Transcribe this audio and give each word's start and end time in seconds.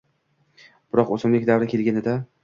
Biroq 0.95 1.11
o‘smirlik 1.17 1.45
davri 1.49 1.69
kelganida 1.75 2.17